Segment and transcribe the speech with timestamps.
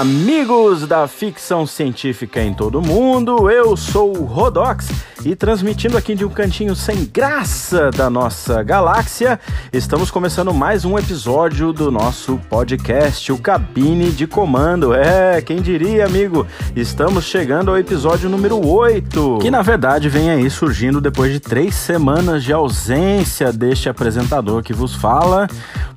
[0.00, 4.88] amigos da ficção científica em todo mundo, eu sou o Rodox
[5.24, 9.38] e transmitindo aqui de um cantinho sem graça da nossa galáxia,
[9.72, 14.94] estamos começando mais um episódio do nosso podcast, o Cabine de Comando.
[14.94, 16.46] É, quem diria, amigo?
[16.74, 21.74] Estamos chegando ao episódio número 8, que na verdade vem aí surgindo depois de três
[21.74, 25.48] semanas de ausência deste apresentador que vos fala,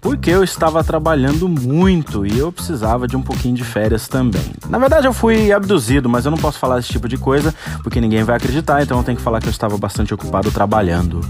[0.04, 4.44] porque eu estava trabalhando muito e eu precisava de um pouquinho de férias também.
[4.70, 8.02] Na verdade, eu fui abduzido, mas eu não posso falar esse tipo de coisa porque
[8.02, 11.22] ninguém vai acreditar, então eu tenho que falar que eu estava bastante ocupado trabalhando.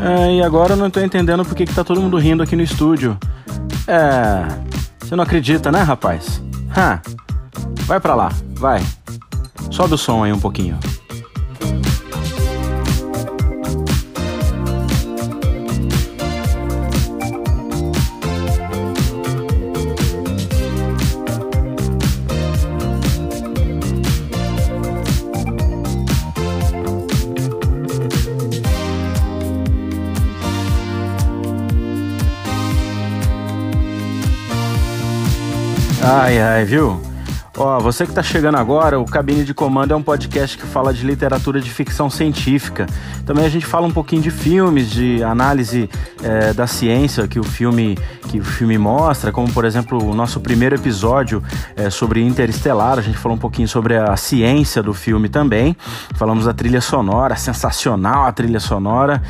[0.00, 2.62] É, e agora eu não estou entendendo porque que tá todo mundo rindo aqui no
[2.62, 3.18] estúdio.
[3.86, 4.46] É.
[4.98, 6.42] Você não acredita, né, rapaz?
[6.74, 7.02] Ha.
[7.82, 8.82] Vai pra lá, vai.
[9.70, 10.78] Sobe o som aí um pouquinho.
[36.12, 37.00] Ai, ai, viu?
[37.56, 40.92] Ó, você que está chegando agora, o Cabine de Comando é um podcast que fala
[40.92, 42.86] de literatura de ficção científica.
[43.24, 45.88] Também a gente fala um pouquinho de filmes, de análise
[46.20, 50.40] é, da ciência que o filme que o filme mostra, como por exemplo o nosso
[50.40, 51.40] primeiro episódio
[51.76, 52.98] é, sobre Interestelar.
[52.98, 55.76] A gente falou um pouquinho sobre a ciência do filme também.
[56.16, 59.22] Falamos da trilha sonora, sensacional a trilha sonora.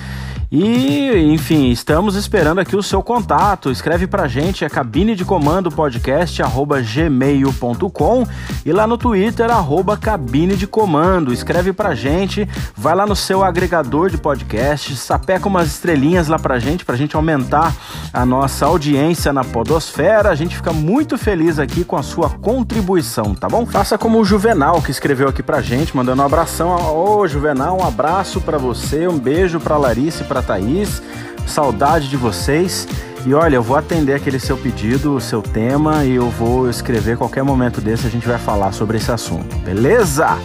[0.53, 3.71] E, enfim, estamos esperando aqui o seu contato.
[3.71, 8.27] Escreve pra gente, é cabine de comando podcast, arroba gmail.com
[8.67, 11.33] e lá no Twitter, arroba cabine de comando.
[11.33, 16.59] Escreve pra gente, vai lá no seu agregador de podcast, sapeca umas estrelinhas lá pra
[16.59, 17.73] gente, pra gente aumentar
[18.13, 20.31] a nossa audiência na podosfera.
[20.31, 23.65] A gente fica muito feliz aqui com a sua contribuição, tá bom?
[23.65, 26.71] Faça como o Juvenal, que escreveu aqui pra gente, mandando um abração.
[26.93, 31.03] Ô, Juvenal, um abraço para você, um beijo pra Larissa e pra Thaís.
[31.47, 32.87] Saudade de vocês.
[33.27, 37.19] E olha, eu vou atender aquele seu pedido, o seu tema, e eu vou escrever
[37.19, 40.39] qualquer momento desse, a gente vai falar sobre esse assunto, beleza?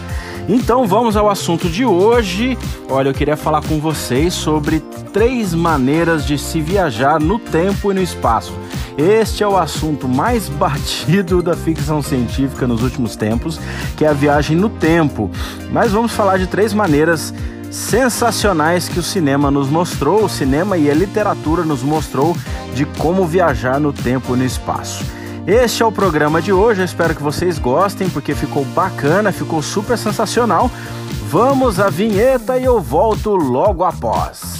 [0.48, 2.56] Então vamos ao assunto de hoje.
[2.88, 4.80] Olha, eu queria falar com vocês sobre
[5.12, 8.52] três maneiras de se viajar no tempo e no espaço.
[8.96, 13.58] Este é o assunto mais batido da ficção científica nos últimos tempos,
[13.96, 15.30] que é a viagem no tempo.
[15.72, 17.34] Mas vamos falar de três maneiras
[17.70, 22.36] sensacionais que o cinema nos mostrou, o cinema e a literatura nos mostrou
[22.74, 25.04] de como viajar no tempo e no espaço.
[25.46, 29.62] Este é o programa de hoje, eu espero que vocês gostem porque ficou bacana, ficou
[29.62, 30.70] super sensacional.
[31.28, 34.55] Vamos à vinheta e eu volto logo após.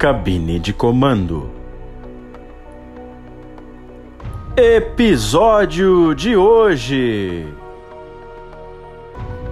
[0.00, 1.50] Cabine de comando.
[4.56, 7.46] Episódio de hoje: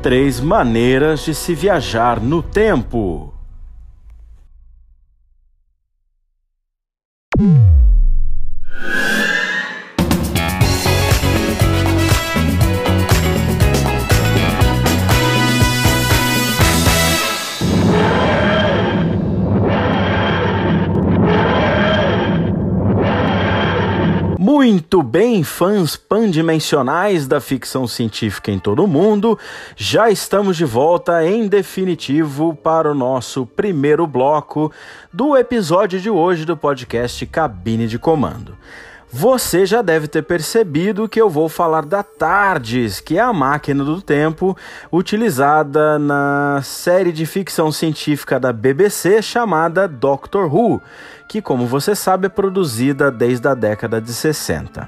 [0.00, 3.37] Três maneiras de se viajar no tempo.
[24.68, 29.38] Muito bem, fãs pandimensionais da ficção científica em todo o mundo,
[29.74, 34.70] já estamos de volta em definitivo para o nosso primeiro bloco
[35.10, 38.58] do episódio de hoje do podcast Cabine de Comando.
[39.10, 43.82] Você já deve ter percebido que eu vou falar da TARDIS, que é a máquina
[43.82, 44.54] do tempo
[44.92, 50.82] utilizada na série de ficção científica da BBC chamada Doctor Who,
[51.26, 54.86] que, como você sabe, é produzida desde a década de 60.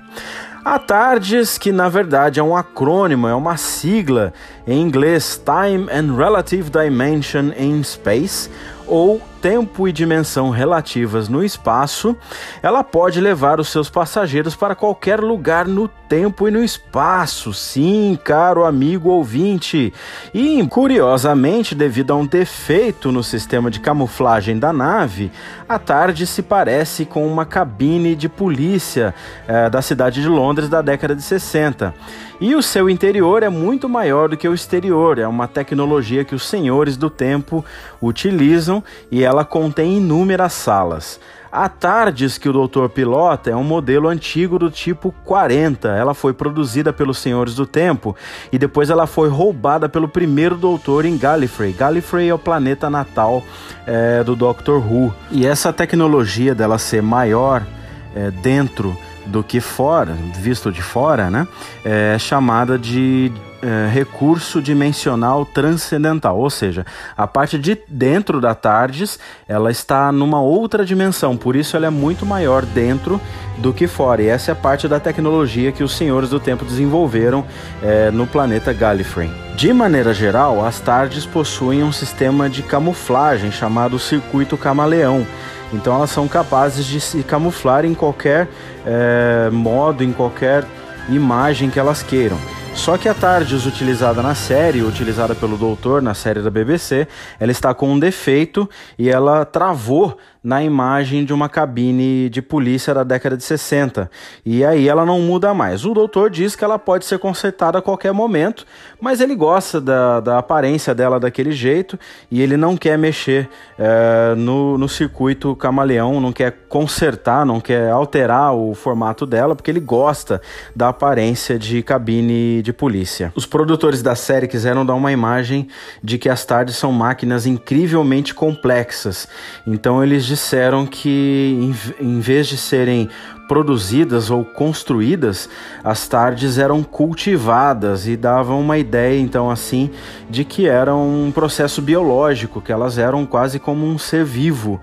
[0.62, 4.34] A TARDIS, que na verdade é um acrônimo, é uma sigla
[4.66, 8.50] em inglês Time and Relative Dimension in Space,
[8.87, 12.16] ou tempo e dimensão relativas no espaço,
[12.62, 17.54] ela pode levar os seus passageiros para qualquer lugar no tempo e no espaço.
[17.54, 19.92] Sim, caro amigo ouvinte.
[20.34, 25.31] E, curiosamente, devido a um defeito no sistema de camuflagem da nave,
[25.69, 29.14] a tarde se parece com uma cabine de polícia
[29.46, 31.94] eh, da cidade de Londres da década de 60.
[32.40, 36.34] E o seu interior é muito maior do que o exterior, é uma tecnologia que
[36.34, 37.62] os senhores do tempo
[38.00, 41.21] utilizam e ela contém inúmeras salas.
[41.53, 45.88] A TARDIS que o doutor pilota é um modelo antigo do tipo 40.
[45.88, 48.15] Ela foi produzida pelos Senhores do Tempo
[48.53, 51.73] e depois ela foi roubada pelo primeiro doutor em Gallifrey.
[51.73, 53.43] Gallifrey é o planeta natal
[53.85, 55.12] é, do Doctor Who.
[55.31, 57.67] E essa tecnologia dela ser maior
[58.15, 61.47] é, dentro do que fora, visto de fora, né?
[61.85, 66.85] É chamada de é, recurso dimensional transcendental, ou seja,
[67.17, 69.19] a parte de dentro da TARDIS
[69.49, 73.21] ela está numa outra dimensão, por isso ela é muito maior dentro
[73.59, 74.23] do que fora.
[74.23, 77.45] E essa é a parte da tecnologia que os senhores do tempo desenvolveram
[77.83, 79.31] é, no planeta Gallifrey.
[79.57, 85.27] De maneira geral, as TARDIS possuem um sistema de camuflagem chamado circuito camaleão
[85.73, 88.49] então elas são capazes de se camuflar em qualquer
[88.85, 90.65] é, modo, em qualquer
[91.09, 92.39] imagem que elas queiram.
[92.75, 97.06] Só que a TARDIS utilizada na série, utilizada pelo Doutor na série da BBC,
[97.38, 98.69] ela está com um defeito
[98.99, 104.10] e ela travou na imagem de uma cabine de polícia da década de 60.
[104.44, 105.84] E aí ela não muda mais.
[105.84, 108.66] O doutor diz que ela pode ser consertada a qualquer momento,
[109.00, 111.98] mas ele gosta da, da aparência dela daquele jeito
[112.31, 113.48] e ele não quer mexer
[113.78, 119.70] é, no, no circuito camaleão, não quer consertar, não quer alterar o formato dela, porque
[119.70, 120.40] ele gosta
[120.75, 123.31] da aparência de cabine de polícia.
[123.37, 125.69] Os produtores da série quiseram dar uma imagem
[126.02, 129.28] de que as tardes são máquinas incrivelmente complexas.
[129.66, 133.09] Então eles disseram que, em, vez de serem
[133.49, 135.49] produzidas ou construídas,
[135.82, 139.91] as tardes eram cultivadas e davam uma ideia, então, assim,
[140.29, 144.81] de que era um processo biológico, que elas eram quase como um ser vivo.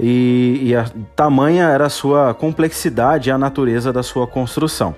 [0.00, 4.96] E, e a tamanha era a sua complexidade e a natureza da sua construção.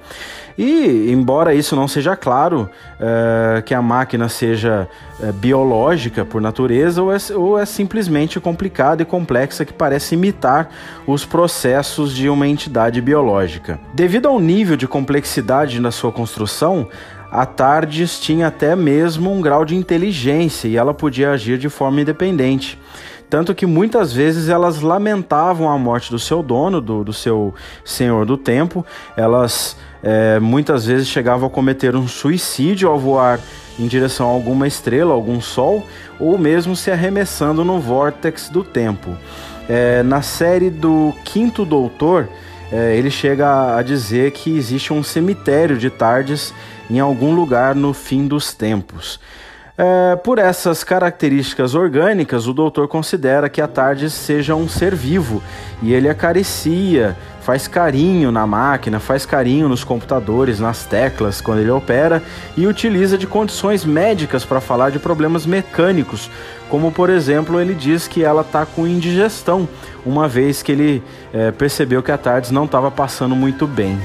[0.62, 2.68] E, embora isso não seja claro,
[3.00, 4.86] é, que a máquina seja
[5.18, 10.68] é, biológica por natureza ou é, ou é simplesmente complicada e complexa que parece imitar
[11.06, 13.80] os processos de uma entidade biológica.
[13.94, 16.88] Devido ao nível de complexidade na sua construção,
[17.32, 22.02] a TARDIS tinha até mesmo um grau de inteligência e ela podia agir de forma
[22.02, 22.78] independente.
[23.30, 27.54] Tanto que muitas vezes elas lamentavam a morte do seu dono, do, do seu
[27.84, 28.84] senhor do tempo.
[29.16, 33.38] Elas é, muitas vezes chegavam a cometer um suicídio ao voar
[33.78, 35.86] em direção a alguma estrela, algum sol,
[36.18, 39.16] ou mesmo se arremessando no vórtex do tempo.
[39.68, 42.28] É, na série do Quinto Doutor,
[42.72, 46.52] é, ele chega a dizer que existe um cemitério de tardes
[46.90, 49.20] em algum lugar no fim dos tempos.
[49.82, 55.42] É, por essas características orgânicas, o doutor considera que a TARDIS seja um ser vivo
[55.80, 61.70] e ele acaricia, faz carinho na máquina, faz carinho nos computadores, nas teclas quando ele
[61.70, 62.22] opera
[62.58, 66.30] e utiliza de condições médicas para falar de problemas mecânicos,
[66.68, 69.66] como por exemplo ele diz que ela está com indigestão,
[70.04, 73.98] uma vez que ele é, percebeu que a TARDIS não estava passando muito bem.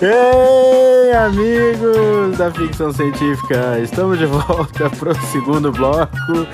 [0.00, 6.46] Ei, amigos da ficção científica, estamos de volta para o segundo bloco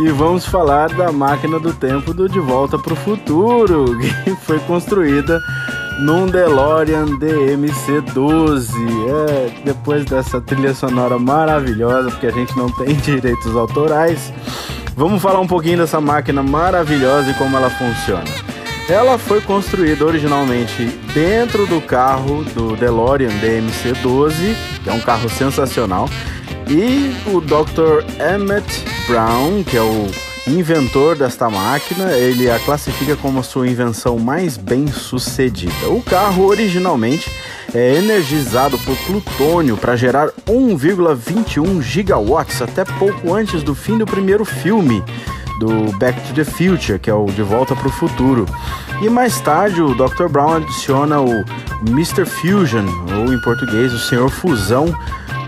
[0.00, 4.58] e vamos falar da máquina do tempo do De Volta para o Futuro, que foi
[4.60, 5.40] construída
[6.00, 8.70] num DeLorean DMC-12.
[9.08, 14.32] É, depois dessa trilha sonora maravilhosa, porque a gente não tem direitos autorais,
[14.96, 18.51] vamos falar um pouquinho dessa máquina maravilhosa e como ela funciona.
[18.92, 20.84] Ela foi construída originalmente
[21.14, 26.10] dentro do carro do DeLorean DMC-12, que é um carro sensacional,
[26.68, 28.04] e o Dr.
[28.20, 30.10] Emmett Brown, que é o
[30.46, 35.88] inventor desta máquina, ele a classifica como sua invenção mais bem sucedida.
[35.88, 37.30] O carro originalmente
[37.72, 44.44] é energizado por plutônio para gerar 1,21 gigawatts até pouco antes do fim do primeiro
[44.44, 45.02] filme
[45.58, 48.46] do Back to the Future, que é o De Volta para o Futuro.
[49.00, 50.28] E mais tarde o Dr.
[50.28, 51.44] Brown adiciona o
[51.86, 52.24] Mr.
[52.24, 52.86] Fusion,
[53.18, 54.94] ou em português, o Senhor Fusão,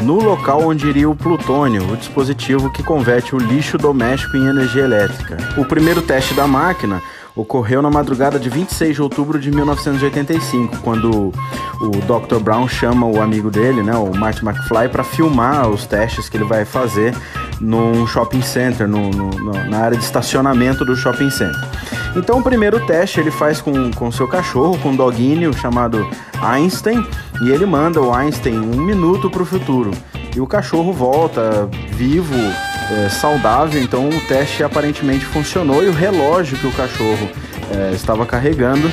[0.00, 4.82] no local onde iria o plutônio, o dispositivo que converte o lixo doméstico em energia
[4.82, 5.37] elétrica.
[5.56, 7.00] O primeiro teste da máquina
[7.37, 11.32] ocorreu na madrugada de 26 de outubro de 1985, quando
[11.80, 12.38] o Dr.
[12.40, 16.44] Brown chama o amigo dele, né, o Marty McFly, para filmar os testes que ele
[16.44, 17.14] vai fazer
[17.61, 19.30] num shopping center, no, no,
[19.68, 21.68] na área de estacionamento do shopping center.
[22.16, 26.08] Então o primeiro teste ele faz com, com seu cachorro, com um doguinho chamado
[26.40, 27.04] Einstein,
[27.42, 29.90] e ele manda o Einstein um minuto para o futuro.
[30.34, 36.58] E o cachorro volta vivo, é, saudável, então o teste aparentemente funcionou e o relógio
[36.58, 37.28] que o cachorro
[37.70, 38.90] é, estava carregando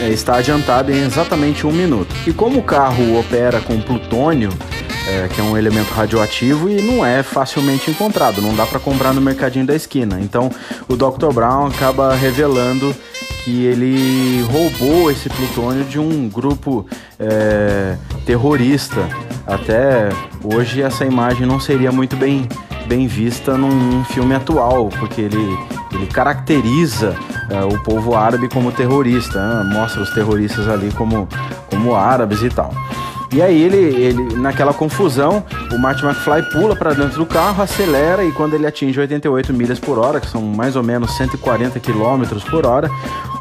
[0.00, 2.14] é, está adiantado em exatamente um minuto.
[2.26, 4.50] E como o carro opera com plutônio,
[5.08, 9.12] é, que é um elemento radioativo e não é facilmente encontrado, não dá para comprar
[9.12, 10.20] no mercadinho da esquina.
[10.20, 10.50] Então
[10.88, 11.32] o Dr.
[11.32, 12.94] Brown acaba revelando
[13.44, 16.86] que ele roubou esse plutônio de um grupo
[17.18, 19.00] é, terrorista.
[19.46, 20.10] Até
[20.42, 22.48] hoje essa imagem não seria muito bem,
[22.86, 25.58] bem vista num filme atual, porque ele,
[25.90, 27.16] ele caracteriza
[27.50, 29.74] é, o povo árabe como terrorista, né?
[29.74, 31.28] mostra os terroristas ali como,
[31.68, 32.72] como árabes e tal.
[33.32, 38.22] E aí ele, ele naquela confusão, o Marty McFly pula para dentro do carro, acelera
[38.22, 42.44] e quando ele atinge 88 milhas por hora, que são mais ou menos 140 quilômetros
[42.44, 42.90] por hora,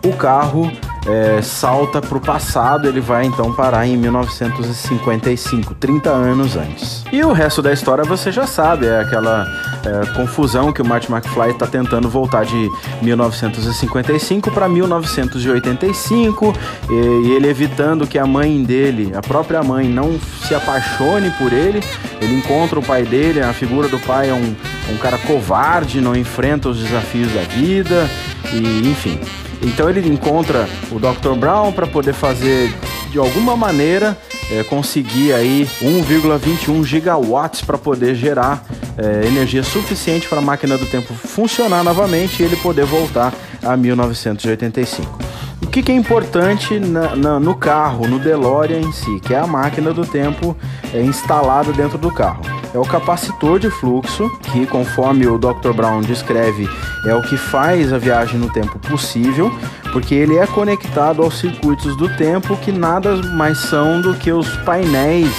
[0.06, 0.72] o carro
[1.08, 7.04] é, salta para o passado, ele vai então parar em 1955, 30 anos antes.
[7.12, 9.48] E o resto da história você já sabe, é aquela
[9.84, 12.70] é, confusão que o Marty McFly está tentando voltar de
[13.02, 16.54] 1955 para 1985
[16.90, 21.52] e, e ele evitando que a mãe dele, a própria mãe, não se apaixone por
[21.52, 21.82] ele.
[22.20, 24.56] Ele encontra o pai dele, a figura do pai é um,
[24.92, 28.08] um cara covarde, não enfrenta os desafios da vida
[28.54, 29.20] e enfim.
[29.62, 31.36] Então ele encontra o Dr.
[31.38, 32.74] Brown para poder fazer
[33.12, 34.18] de alguma maneira
[34.52, 38.66] é, conseguir aí 1,21 gigawatts para poder gerar
[38.98, 43.78] é, energia suficiente para a máquina do tempo funcionar novamente e ele poder voltar a
[43.78, 45.20] 1985.
[45.62, 49.40] O que, que é importante na, na, no carro, no DeLorean em si, que é
[49.40, 50.58] a máquina do tempo
[50.94, 52.61] é, instalada dentro do carro?
[52.74, 55.74] É o capacitor de fluxo, que conforme o Dr.
[55.76, 56.70] Brown descreve,
[57.06, 59.52] é o que faz a viagem no tempo possível,
[59.92, 64.48] porque ele é conectado aos circuitos do tempo que nada mais são do que os
[64.58, 65.32] painéis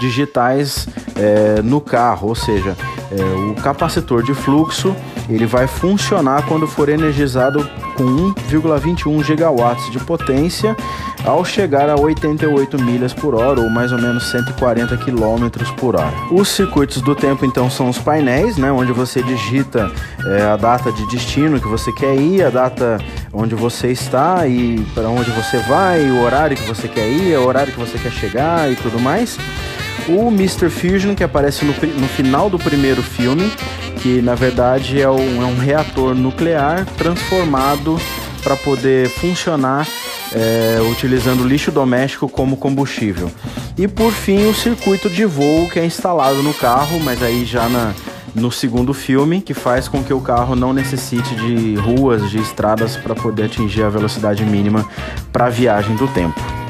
[0.00, 2.76] digitais é, no carro, ou seja,
[3.12, 4.96] é, o capacitor de fluxo
[5.28, 10.76] ele vai funcionar quando for energizado com 1,21 gigawatts de potência
[11.24, 16.12] ao chegar a 88 milhas por hora ou mais ou menos 140 quilômetros por hora.
[16.30, 19.90] Os circuitos do tempo então são os painéis, né, onde você digita
[20.26, 22.98] é, a data de destino que você quer ir, a data
[23.32, 27.46] onde você está e para onde você vai, o horário que você quer ir, o
[27.46, 29.38] horário que você quer chegar e tudo mais.
[30.08, 30.68] O Mr.
[30.68, 33.52] Fusion, que aparece no, no final do primeiro filme,
[34.02, 37.96] que na verdade é um, é um reator nuclear transformado
[38.42, 39.86] para poder funcionar
[40.34, 43.30] é, utilizando lixo doméstico como combustível.
[43.76, 47.68] E por fim, o circuito de voo que é instalado no carro, mas aí já
[47.68, 47.94] na,
[48.34, 52.96] no segundo filme, que faz com que o carro não necessite de ruas, de estradas
[52.96, 54.88] para poder atingir a velocidade mínima
[55.32, 56.61] para a viagem do tempo.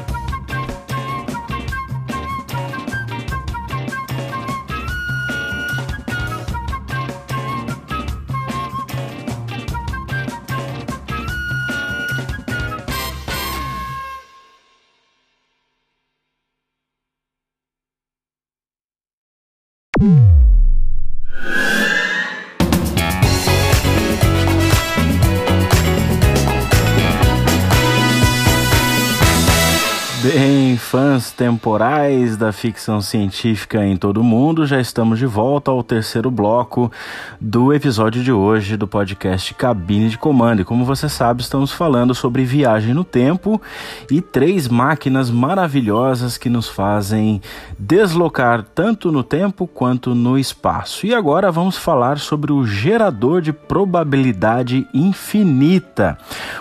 [31.33, 36.91] Temporais da ficção científica em todo o mundo, já estamos de volta ao terceiro bloco
[37.41, 40.61] do episódio de hoje do podcast Cabine de Comando.
[40.61, 43.59] E como você sabe, estamos falando sobre viagem no tempo
[44.11, 47.41] e três máquinas maravilhosas que nos fazem
[47.79, 51.07] deslocar tanto no tempo quanto no espaço.
[51.07, 56.17] E agora vamos falar sobre o gerador de probabilidade infinita.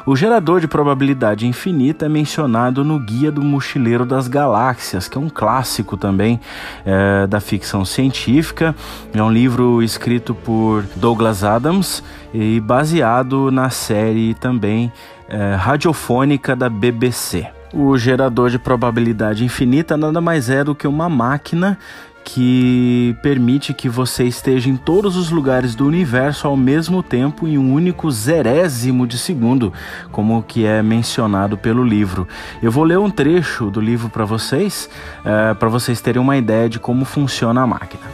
[0.06, 4.28] O gerador de probabilidade infinita é mencionado no Guia do Mochileiro das das
[4.62, 6.40] Galáxias, que é um clássico também
[6.86, 8.74] é, da ficção científica.
[9.12, 12.02] É um livro escrito por Douglas Adams
[12.32, 14.92] e baseado na série também
[15.28, 17.46] é, radiofônica da BBC.
[17.74, 21.78] O gerador de probabilidade infinita nada mais é do que uma máquina
[22.24, 27.58] que permite que você esteja em todos os lugares do universo ao mesmo tempo em
[27.58, 29.72] um único zerésimo de segundo,
[30.10, 32.26] como que é mencionado pelo livro.
[32.62, 34.88] Eu vou ler um trecho do livro para vocês,
[35.24, 38.04] é, para vocês terem uma ideia de como funciona a máquina.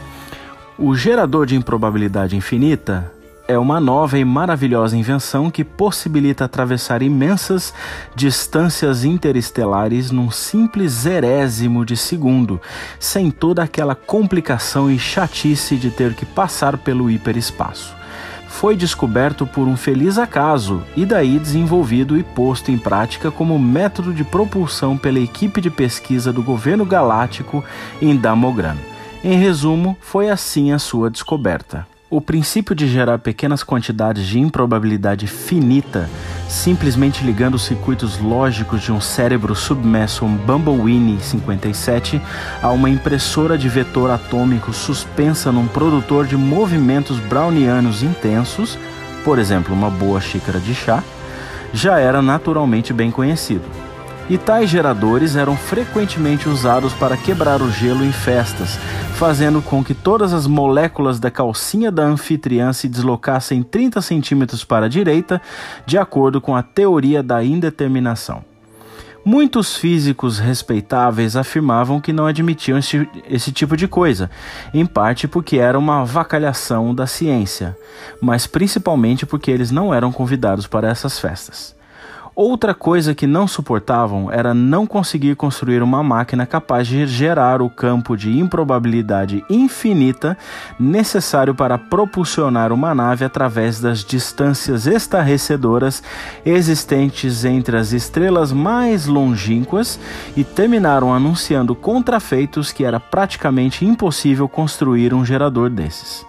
[0.77, 3.11] O gerador de improbabilidade infinita
[3.49, 7.73] é uma nova e maravilhosa invenção que possibilita atravessar imensas
[8.15, 12.61] distâncias interestelares num simples zerésimo de segundo,
[12.99, 17.95] sem toda aquela complicação e chatice de ter que passar pelo hiperespaço.
[18.47, 24.13] Foi descoberto por um feliz acaso e daí desenvolvido e posto em prática como método
[24.13, 27.63] de propulsão pela equipe de pesquisa do governo galáctico
[27.99, 28.77] em Damogran.
[29.23, 31.87] Em resumo, foi assim a sua descoberta.
[32.11, 36.09] O princípio de gerar pequenas quantidades de improbabilidade finita,
[36.47, 42.19] simplesmente ligando os circuitos lógicos de um cérebro submerso um Bumblewee 57
[42.63, 48.75] a uma impressora de vetor atômico suspensa num produtor de movimentos brownianos intensos,
[49.23, 51.03] por exemplo, uma boa xícara de chá,
[51.71, 53.88] já era naturalmente bem conhecido
[54.29, 58.77] e tais geradores eram frequentemente usados para quebrar o gelo em festas,
[59.15, 64.85] fazendo com que todas as moléculas da calcinha da anfitriã se deslocassem 30 centímetros para
[64.85, 65.41] a direita,
[65.85, 68.47] de acordo com a teoria da indeterminação.
[69.25, 74.29] Muitos físicos respeitáveis afirmavam que não admitiam esse, esse, tipo de coisa,
[74.73, 77.77] em parte porque era uma vacalhação da ciência,
[78.21, 81.78] mas principalmente porque eles não eram convidados para essas festas.
[82.41, 87.69] Outra coisa que não suportavam era não conseguir construir uma máquina capaz de gerar o
[87.69, 90.37] campo de improbabilidade infinita
[90.79, 96.01] necessário para propulsionar uma nave através das distâncias estarrecedoras
[96.45, 99.99] existentes entre as estrelas mais longínquas
[100.33, 106.25] e terminaram anunciando contrafeitos que era praticamente impossível construir um gerador desses.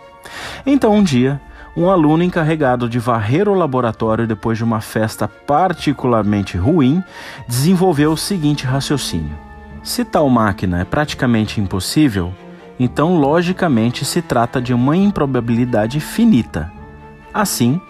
[0.66, 1.40] Então um dia,
[1.76, 7.02] um aluno encarregado de varrer o laboratório depois de uma festa particularmente ruim
[7.46, 9.36] desenvolveu o seguinte raciocínio:
[9.82, 12.32] se tal máquina é praticamente impossível,
[12.78, 16.72] então logicamente se trata de uma improbabilidade finita.
[17.32, 17.80] Assim,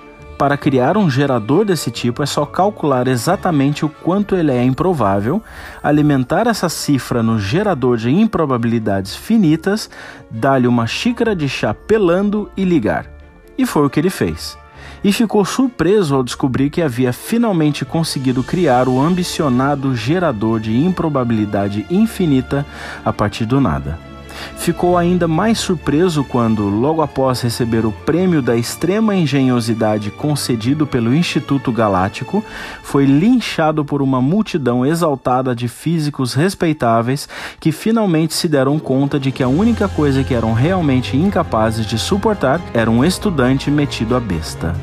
[0.41, 5.43] para criar um gerador desse tipo é só calcular exatamente o quanto ele é improvável,
[5.83, 9.91] alimentar essa cifra no gerador de improbabilidades finitas,
[10.31, 13.20] dar-lhe uma xícara de chá pelando e ligar.
[13.61, 14.57] E foi o que ele fez.
[15.05, 21.85] E ficou surpreso ao descobrir que havia finalmente conseguido criar o ambicionado gerador de improbabilidade
[21.91, 22.65] infinita
[23.05, 24.10] a partir do nada.
[24.57, 31.15] Ficou ainda mais surpreso quando, logo após receber o prêmio da extrema engenhosidade concedido pelo
[31.15, 32.45] Instituto Galáctico,
[32.83, 39.33] foi linchado por uma multidão exaltada de físicos respeitáveis que finalmente se deram conta de
[39.33, 44.21] que a única coisa que eram realmente incapazes de suportar era um estudante metido a
[44.21, 44.75] besta.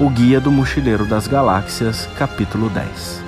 [0.00, 3.23] O Guia do Mochileiro das Galáxias, capítulo 10.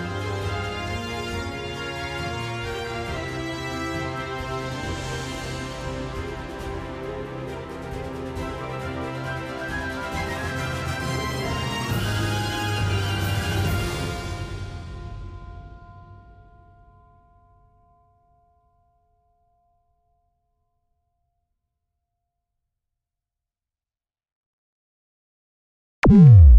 [26.09, 26.56] Fãs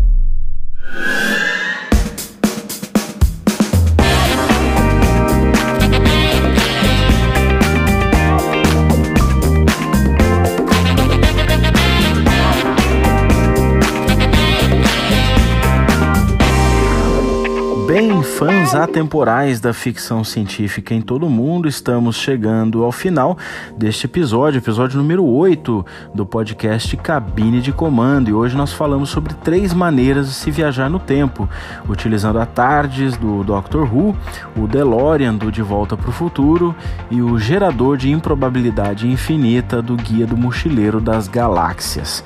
[18.98, 23.38] atemporais da ficção científica em todo o mundo, estamos chegando ao final
[23.78, 28.32] deste episódio, episódio número 8 do podcast Cabine de Comando.
[28.32, 31.48] E hoje nós falamos sobre três maneiras de se viajar no tempo,
[31.88, 34.18] utilizando a TARDIS do Doctor Who,
[34.56, 36.76] o DeLorean do De Volta para o Futuro
[37.12, 42.24] e o gerador de improbabilidade infinita do Guia do Mochileiro das Galáxias.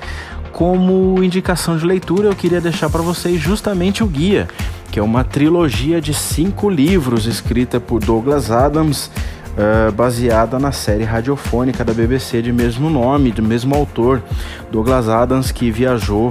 [0.52, 4.48] Como indicação de leitura, eu queria deixar para vocês justamente o guia
[4.92, 9.10] que é uma trilogia de cinco livros escrita por Douglas Adams,
[9.56, 14.22] uh, baseada na série radiofônica da BBC de mesmo nome, do mesmo autor.
[14.70, 16.28] Douglas Adams, que viajou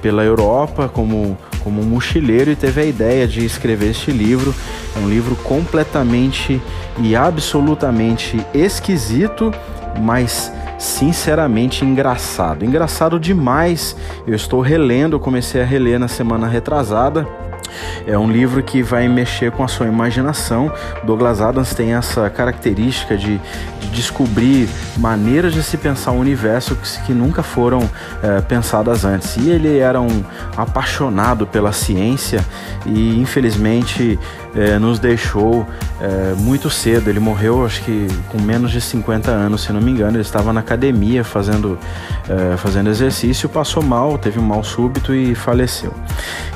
[0.00, 4.54] pela Europa como, como um mochileiro e teve a ideia de escrever este livro.
[4.94, 6.62] É um livro completamente
[7.00, 9.52] e absolutamente esquisito,
[10.00, 12.64] mas sinceramente engraçado.
[12.64, 13.96] Engraçado demais.
[14.26, 17.26] Eu estou relendo, eu comecei a reler na semana retrasada
[18.06, 20.72] É um livro que vai mexer com a sua imaginação.
[21.04, 23.40] Douglas Adams tem essa característica de,
[23.84, 27.88] de descobrir maneiras de se pensar o universo que, que nunca foram
[28.22, 29.36] é, pensadas antes.
[29.36, 30.24] E ele era um
[30.56, 32.44] apaixonado pela ciência
[32.86, 34.18] e infelizmente
[34.54, 35.66] é, nos deixou
[36.00, 37.08] é, muito cedo.
[37.10, 40.16] Ele morreu, acho que com menos de 50 anos, se não me engano.
[40.16, 41.78] Ele estava na academia fazendo,
[42.28, 45.92] é, fazendo exercício, passou mal, teve um mal súbito e faleceu.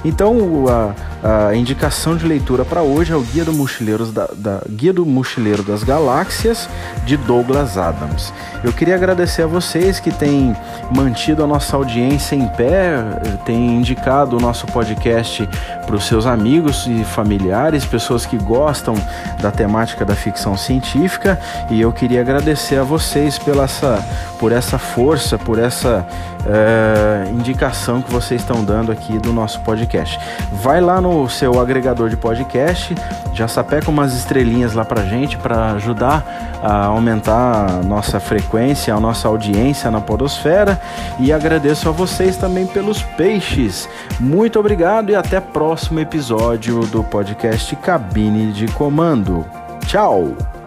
[0.04, 4.62] Então, a, a indicação de leitura para hoje é o Guia do, Mochileiros da, da,
[4.68, 6.68] Guia do Mochileiro das Galáxias,
[7.04, 8.32] de Douglas Adams.
[8.64, 10.56] Eu queria agradecer a vocês que têm
[10.94, 12.96] mantido a nossa audiência em pé,
[13.44, 15.48] têm indicado o nosso podcast
[15.86, 18.94] para os seus amigos e familiares, pessoas que gostam
[19.40, 21.38] da temática da ficção científica,
[21.70, 24.04] e eu queria agradecer a vocês pela essa,
[24.38, 26.06] por essa força, por essa
[26.46, 30.18] é, indicação que vocês estão dando aqui do nosso podcast.
[30.52, 32.94] Vai lá no seu agregador de podcast,
[33.34, 36.24] já sapeca umas estrelinhas lá pra gente para ajudar
[36.62, 40.80] a aumentar a nossa frequência, a nossa audiência na Podosfera
[41.18, 43.88] e agradeço a vocês também pelos peixes.
[44.20, 49.46] Muito obrigado e até próximo episódio do podcast Cabine de Comando.
[49.86, 50.57] Tchau!